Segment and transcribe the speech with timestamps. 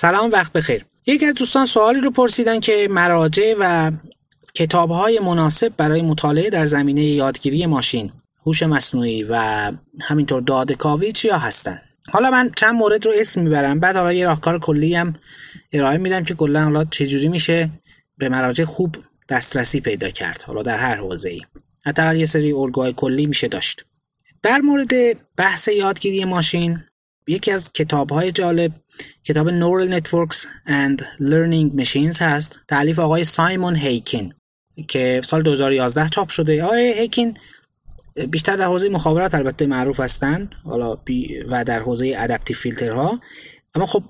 [0.00, 0.84] سلام وقت بخیر.
[1.06, 3.92] یکی از دوستان سوالی رو پرسیدن که مراجع و
[4.54, 8.12] کتابهای مناسب برای مطالعه در زمینه یادگیری ماشین
[8.46, 11.80] هوش مصنوعی و همینطور داده کاوی چیا هستن؟
[12.12, 15.14] حالا من چند مورد رو اسم می‌برم بعد حالا یه راهکار کلی هم
[15.72, 17.70] ارائه میدم که کلا حالا چجوری میشه
[18.18, 18.96] به مراجع خوب
[19.28, 21.40] دسترسی پیدا کرد حالا در هر حوزه ای
[21.84, 23.84] حتی یه سری الگوهای کلی میشه داشت.
[24.42, 24.92] در مورد
[25.36, 26.78] بحث یادگیری ماشین
[27.26, 28.72] یکی از کتاب های جالب
[29.24, 32.60] کتاب Neural Networks and Learning Machines هست.
[32.68, 34.34] تعلیف آقای سایمون هیکین
[34.88, 36.64] که سال 2011 چاپ شده.
[36.64, 37.36] آقای هیکین
[38.30, 40.98] بیشتر در حوزه مخابرات البته معروف هستند حالا
[41.48, 43.20] و در حوزه ادپتیو فیلترها
[43.74, 44.02] اما خب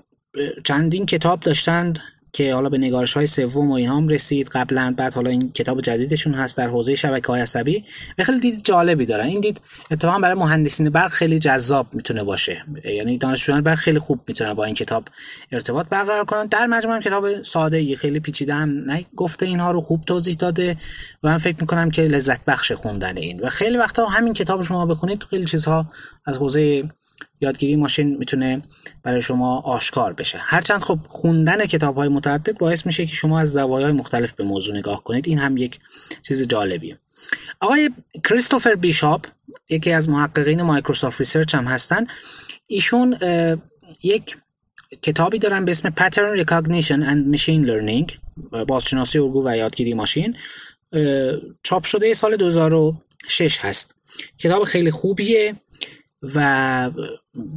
[0.65, 1.99] چندین کتاب داشتند.
[2.33, 4.49] که حالا به نگارش های سوم و اینها هم رسید.
[4.49, 7.85] قبلا بعد حالا این کتاب جدیدشون هست در حوزه شبکه های عصبی
[8.19, 9.27] و خیلی دید جالبی دارن.
[9.27, 12.65] این دید اتفاقا برای مهندسین برق خیلی جذاب می‌تونه باشه.
[12.85, 15.05] یعنی دانشجویان برق خیلی خوب می‌تونن با این کتاب
[15.53, 19.81] ارتباط برقرار کنن در مجموع هم کتاب ساده ای خیلی پیچیده هم گفته اینها رو
[19.81, 20.77] خوب توضیح داده
[21.23, 23.41] و من فکر می‌کنم که لذت بخش خوندن این.
[23.41, 25.87] و خیلی وقتا همین کتاب شما بخونید خیلی چیزها
[26.27, 26.85] از حوزه
[27.41, 28.63] یادگیری ماشین می‌تونه
[29.03, 30.39] برای شما آشکار بشه.
[30.41, 34.77] هرچند خب خوندن کتاب های متعدد باعث میشه که شما از زوایای مختلف به موضوع
[34.77, 35.29] نگاه کنید.
[35.29, 35.79] این هم یک
[36.23, 36.99] چیز جالبیه.
[37.61, 37.91] آقای
[38.25, 39.27] کریستوفر بیشاپ
[39.69, 42.07] یکی از محققین Microsoft Research هم هستن.
[42.67, 43.17] ایشون
[44.03, 44.37] یک
[45.03, 48.13] کتابی دارن به اسم Pattern Recognition and Machine Learning
[48.67, 50.37] بازشناسی الگو و یادگیری ماشین.
[51.63, 53.95] چاپ شده سال 2006 هست.
[54.39, 55.55] کتاب خیلی خوبیه.
[56.23, 56.91] و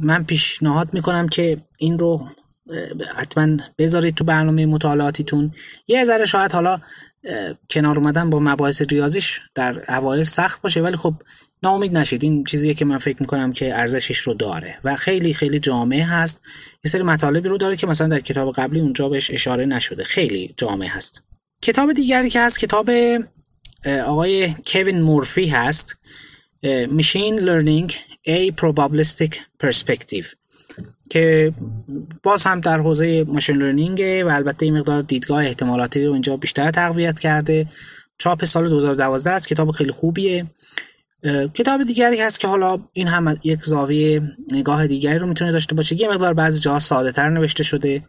[0.00, 2.28] من پیشنهاد می‌کنم که این رو
[3.16, 5.52] حتما بذارید تو برنامه مطالعاتیتون.
[5.88, 6.80] یه ذره شاید حالا
[7.70, 11.14] کنار اومدن با مباحث ریاضیش در اوایل سخت باشه ولی خب
[11.62, 12.24] ناامید نشید.
[12.24, 16.40] این چیزیه که من فکر می‌کنم که ارزشش رو داره و خیلی خیلی جامعه هست.
[16.84, 20.04] یه سری مطالبی رو داره که مثلا در کتاب قبلی اونجا بهش اشاره نشده.
[20.04, 21.22] خیلی جامعه هست.
[21.62, 22.90] کتاب دیگری که هست کتاب
[24.06, 25.96] آقای کوین مورفی هست.
[26.64, 27.92] Machine Learning
[28.26, 30.26] A Probabilistic Perspective
[31.10, 31.52] که
[32.22, 36.70] باز هم در حوزه ماشین لرنینگ و البته این مقدار دیدگاه احتمالاتی رو اینجا بیشتر
[36.70, 37.66] تقویت کرده.
[38.18, 40.46] چاپ سال 2012 است کتاب خیلی خوبیه.
[41.54, 46.00] کتاب دیگری هست که حالا این هم یک زاویه نگاه دیگری رو می‌تونه داشته باشه.
[46.00, 48.02] یه مقدار بعضی جاها ساده تر نوشته شده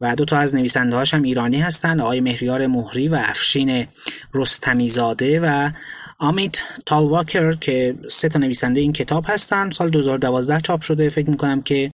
[0.00, 3.86] و دو تا از نویسنده هاش هم ایرانی هستن آقای مهریار مهری و افشین
[4.34, 5.70] رستمیزاده و
[6.22, 11.08] آمیت تالواکر که سه تا نویسنده این کتاب هستن سال 2012 چاپ شده.
[11.08, 11.90] فکر می‌کنم که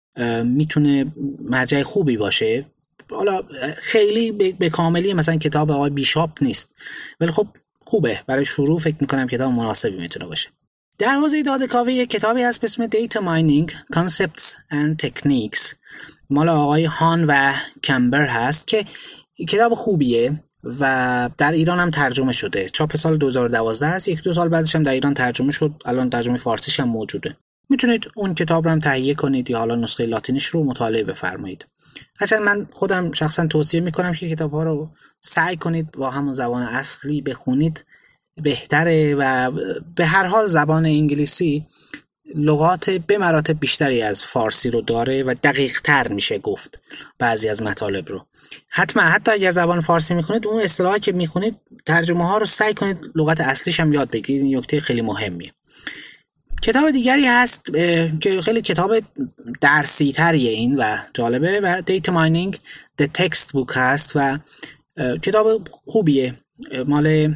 [0.45, 1.13] می‌تونه
[1.45, 2.67] مرجع خوبی باشه.
[3.11, 3.43] حالا
[3.77, 6.75] خیلی به کاملی مثلا کتاب آقای بیشاپ نیست.
[7.21, 7.47] ولی خب
[7.81, 8.21] خوبه.
[8.27, 10.49] برای شروع فکر می‌کنم کتاب مناسبی می‌تونه باشه.
[10.99, 15.75] در حوزه داده کاوی یک کتابی هست به اسم Data Mining Concepts and Techniques.
[16.31, 17.55] مال آقای هان و
[17.85, 18.85] کمبر هست که
[19.49, 20.45] کتاب خوبیه.
[20.65, 22.69] و در ایران هم ترجمه شده.
[22.69, 24.09] چاپ سال 2012 است.
[24.09, 25.73] یک دو سال بعدش هم در ایران ترجمه شد.
[25.85, 27.37] الان ترجمه فارسیش هم موجوده.
[27.71, 31.67] می‌تونید اون کتاب رو هم تهیه کنید یا حالا نسخه لاتینیش رو مطالعه بفرمایید.
[32.21, 34.91] هرچند من خودم شخصا توصیه می‌کنم که کتاب ها رو
[35.21, 37.85] سعی کنید با همون زبان اصلی بخونید.
[38.43, 39.51] بهتره و
[39.97, 41.67] به هر حال زبان انگلیسی
[42.35, 46.81] لغات به مراتب بیشتری از فارسی رو داره و دقیق تر میشه گفت
[47.19, 48.27] بعضی از مطالب رو.
[48.69, 51.57] حتما حتی اگر زبان فارسی می‌خونید اون اصطلاحی که می‌خونید
[51.87, 55.53] ترجمه ها رو سعی کنید لغت اصلیش هم یاد بگیرید این نکته خیلی مهمیه.
[56.63, 57.65] کتاب دیگری هست
[58.21, 58.95] که خیلی کتاب
[59.61, 62.59] درسی تریه این و جالبه و Data Mining
[63.03, 64.39] The Textbook هست و
[65.23, 66.35] کتاب خوبیه.
[66.87, 67.35] مال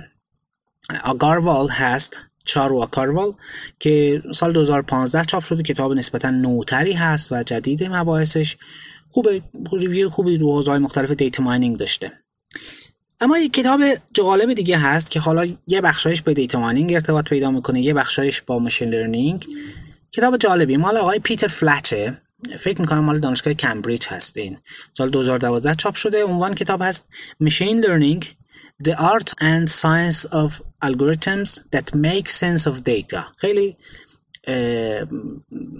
[1.04, 2.20] آگاروال هست.
[2.46, 3.32] چارو آگاروال
[3.80, 8.56] که سال 2015 چاپ شده کتاب نسبتا نوتری هست و جدید مباحثش.
[9.10, 12.12] خوبه review خوبی رو حوزه‌های مختلف data mining داشته.
[13.20, 13.80] اما یک کتاب
[14.12, 18.40] جالب دیگه هست که حالا یه بخشایش به data mining ارتباط پیدا می‌کنه یه بخشایش
[18.42, 19.46] با machine learning
[20.12, 20.76] کتاب جالبی.
[20.76, 22.18] مال آقای پیتر فلچه.
[22.58, 24.58] فکر می‌کنم مال دانشگاه کمبریج هستین.
[24.92, 26.24] سال 2012 چاپ شده.
[26.24, 27.06] عنوان کتاب هست
[27.44, 28.24] Machine Learning
[28.84, 33.24] The Art and Science of Algorithms That Make Sense of Data.
[33.36, 33.76] خیلی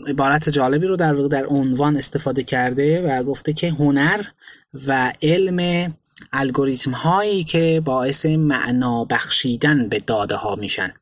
[0.07, 4.23] عبارت جالبی رو در واقع در عنوان استفاده کرده و گفته که هنر
[4.87, 5.93] و علم
[6.33, 10.93] الگوریتم هایی که باعث معنا بخشیدن به داده ها میشن.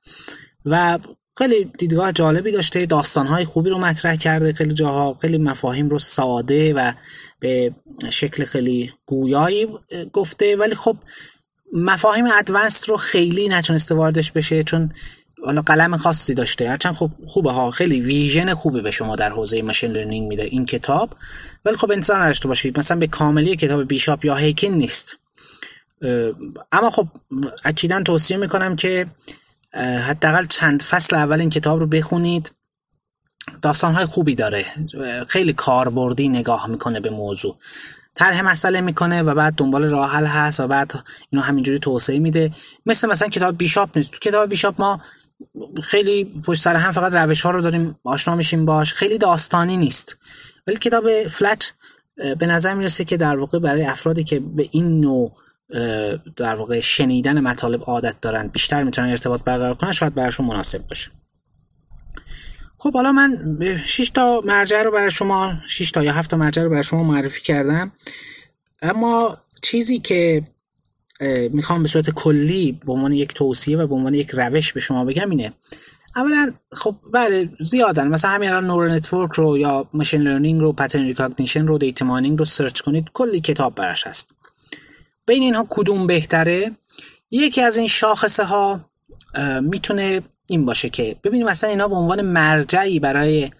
[0.64, 0.98] و
[1.38, 5.98] خیلی دیدگاه جالبی داشته داستان های خوبی رو مطرح کرده خیلی جاها خیلی مفاهیم رو
[5.98, 6.92] ساده و
[7.40, 7.74] به
[8.10, 9.68] شکل خیلی گویایی
[10.12, 10.56] گفته.
[10.56, 10.96] ولی خب
[11.72, 14.92] مفاهیم ادوانس رو خیلی نتونسته واردش بشه چون
[15.44, 16.68] حالا قلم خاصی داشته.
[16.68, 20.64] هرچند خب خوبه ها خیلی ویژن خوبی به شما در حوزه ماشین لرنینگ میده این
[20.64, 21.16] کتاب.
[21.64, 25.16] ولی خب انتظار نداشته باشید مثلا به کاملی کتاب بیشاپ یا هیکین نیست.
[26.72, 27.08] اما خب
[27.64, 29.06] اکیدا توصیه می‌کنم که
[30.08, 32.52] حداقل چند فصل اول این کتاب رو بخونید.
[33.62, 34.66] داستانهای خوبی داره.
[35.28, 37.56] خیلی کاربردی نگاه می‌کنه به موضوع.
[38.14, 40.92] طرح مسئله می‌کنه و بعد دنبال راه حل هست و بعد
[41.30, 42.52] اینو همینجوری توسعه میده.
[42.86, 44.10] مثل مثلا کتاب بیشاپ نیست.
[44.10, 45.00] تو کتاب بیشاپ ما
[45.82, 48.92] خیلی پشت سر هم فقط روش ها رو داریم آشنا میشیم باش.
[48.92, 50.16] خیلی داستانی نیست.
[50.66, 51.74] ولی کتاب فلت
[52.38, 55.32] به نظر می‌رسه که در واقع برای افرادی که به این نوع
[56.36, 61.10] در واقع شنیدن مطالب عادت دارن بیشتر می‌تونن ارتباط برقرار کنن شاید براشون مناسب باشه.
[62.84, 66.62] خب حالا من 6 تا مرجع رو برای شما 6 تا یا 7 تا مرجع
[66.62, 67.92] رو برای شما معرفی کردم.
[68.82, 70.42] اما چیزی که
[71.52, 75.04] می‌خوام به صورت کلی به عنوان یک توصیه و به عنوان یک روش به شما
[75.04, 75.52] بگم اینه.
[76.16, 78.08] اولا خب بله زیادن.
[78.08, 82.38] مثلا همین الان neural network رو یا machine learning رو pattern recognition رو data mining
[82.38, 83.10] رو search کنید.
[83.12, 84.34] کلی کتاب براش هست.
[85.26, 86.70] بین اینها کدوم بهتره؟
[87.30, 88.90] یکی از این شاخصه ها
[89.62, 93.50] می‌تونه این باشه که ببینیم مثلا اینا به عنوان مرجعی برای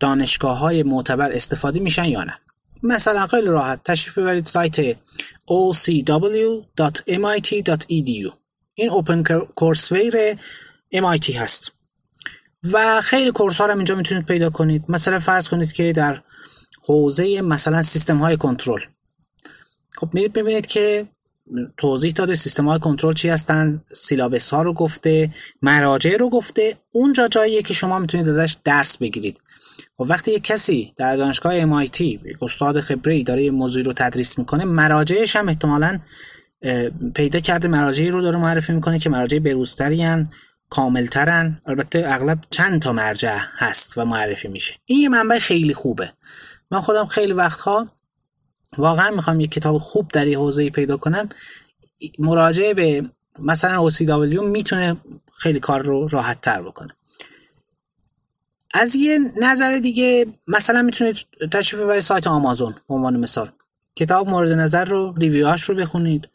[0.00, 2.38] دانشگاه های معتبر استفاده میشن یا نه.
[2.82, 6.00] مثلا خیلی راحت تشریف ببرید سایت ocw.mit.edu
[8.74, 9.22] این اوپن
[9.54, 10.34] کورسویر
[10.94, 11.72] MIT هست.
[12.72, 14.84] و خیلی کورس ها رو اینجا می‌تونید پیدا کنید.
[14.88, 16.22] مثلا فرض کنید که در
[16.82, 18.80] حوزه مثلا سیستم های کنترل.
[19.92, 21.08] خب میرید ببینید که
[21.76, 25.30] توضیح داده سیستم های کنترل چی هستن سیلابس ها رو گفته
[25.62, 29.40] مراجع رو گفته اونجا جاییه که شما می‌تونید ازش درس بگیرید.
[29.98, 34.38] و خب وقتی یک کسی در دانشگاه MIT استاد خبره داره یه موضوعی رو تدریس
[34.38, 36.00] می‌کنه مراجعش هم احتمالا
[37.14, 40.26] پیدا کرده مراجعی رو داره معرفی می‌کنه که مراجع بروزتری
[40.70, 41.60] کاملترن.
[41.66, 44.74] البته اغلب چند تا مرجع هست و معرفی میشه.
[44.84, 46.12] این یه منبع خیلی خوبه.
[46.70, 47.88] من خودم خیلی وقتها
[48.78, 51.28] واقعا می‌خوام یک کتاب خوب در این حوزه پیدا کنم.
[52.18, 54.96] مراجعه به مثلا OCW می‌تونه
[55.32, 56.90] خیلی کار رو راحت تر بکنه.
[58.74, 61.16] از یه نظر دیگه مثلا می‌تونید
[61.52, 63.50] تشریف ببرید سایت آمازون به عنوان مثال.
[63.96, 66.28] کتاب مورد نظر رو ریویوهاش رو بخونید.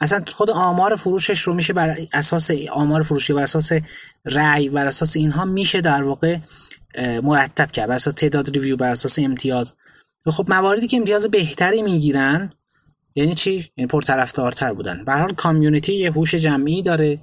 [0.00, 3.72] اصلا خود آمار فروشش رو میشه بر اساس آمار فروشی بر اساس
[4.24, 6.38] رأی بر اساس اینها میشه در واقع
[7.22, 7.88] مرتب کرد.
[7.88, 9.74] بر اساس تعداد ریویو بر اساس امتیاز.
[10.30, 12.52] خب مواردی که امتیاز بهتری می‌گیرن
[13.14, 15.04] یعنی چی؟ یعنی پرطرفدارتر بودن.
[15.04, 17.18] به حال کامیونیتی یه هوش جمعی داره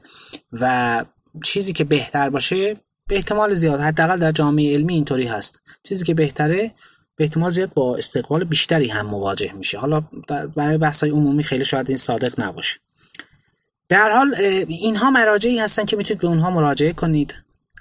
[0.52, 1.06] و
[1.44, 2.74] چیزی که بهتر باشه
[3.08, 5.62] به احتمال زیاد حداقل در جامعه علمی اینطوری هست.
[5.84, 6.72] چیزی که بهتره
[7.16, 9.78] به احتمال زیاد با استقبال بیشتری هم مواجه میشه.
[9.78, 10.04] حالا
[10.56, 12.80] برای بحث عمومی خیلی شاید این صادق نباشه.
[13.88, 14.36] به هر حال
[14.68, 17.36] اینها مراجعی هستن که می‌تونید به اونها مراجعه کنید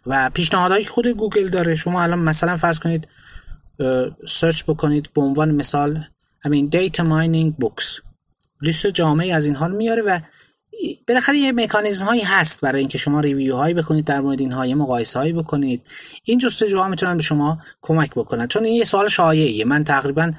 [0.07, 1.75] و پیشنهادهایی خود گوگل داره.
[1.75, 3.09] شما الان مثلا فرض کنید
[4.29, 6.05] search بکنید به عنوان مثال
[6.41, 8.01] همین data mining books
[8.63, 10.21] لیست جامعی از این حال میاره و
[11.09, 14.75] بالاخره یه مکانیزم هایی هست برای اینکه شما review هایی بکنید در مورد اینها یه
[14.75, 15.87] مقایسه هایی بکنید.
[16.25, 18.47] این جستجوها می‌تونن به شما کمک بکنن.
[18.49, 19.65] چون این یه سوال شایعیه.
[19.65, 20.33] من تقریبا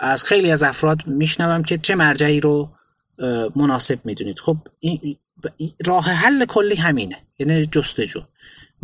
[0.00, 2.70] از خیلی از افراد میشنوم که چه مرجعی رو
[3.56, 4.38] مناسب می‌دونید.
[4.38, 4.56] خب
[5.86, 7.16] راه حل کلی همینه.
[7.38, 8.20] یعنی جستجو.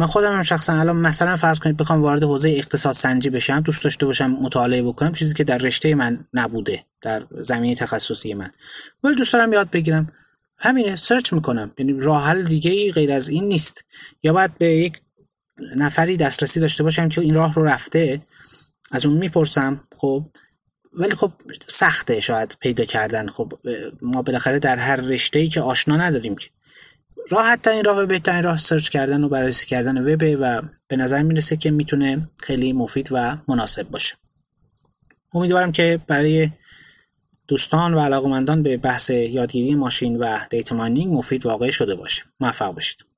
[0.00, 3.84] من خودم هم شخصا الان مثلا فرض کنید بخوام وارد حوزه اقتصاد سنجی بشم دوست
[3.84, 8.50] داشته باشم مطالعه بکنم چیزی که در رشته من نبوده در زمینه تخصصی من.
[9.04, 10.12] ولی دوست دارم یاد بگیرم.
[10.58, 11.72] همینه سرچ می‌کنم.
[11.78, 13.84] یعنی راه حل دیگه غیر از این نیست.
[14.22, 15.00] یا باید به یک
[15.76, 18.22] نفری دسترسی داشته باشم که این راه رو رفته
[18.90, 20.26] از اون می‌پرسم خب.
[20.92, 21.32] ولی خب
[21.68, 23.28] سخته شاید پیدا کردن.
[23.28, 23.52] خب
[24.02, 26.48] ما بالاخره در هر رشته ای که آشنا نداریم که.
[27.28, 31.22] راحت این راه و بهترین راه سرچ کردن و بررسی کردن وبه و به نظر
[31.22, 34.14] می‌رسه که می‌تونه خیلی مفید و مناسب باشه.
[35.34, 36.50] امیدوارم که برای
[37.48, 42.22] دوستان و علاقمندان به بحث یادگیری ماشین و دیتا ماینینگ مفید واقع شده باشه.
[42.40, 43.09] موفق باشید.